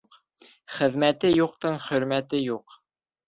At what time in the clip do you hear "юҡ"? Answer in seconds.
2.47-2.77